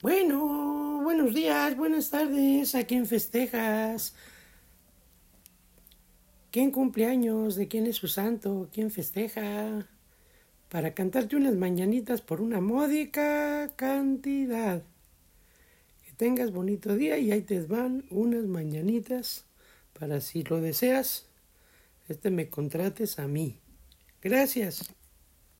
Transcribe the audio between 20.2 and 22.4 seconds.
si lo deseas, este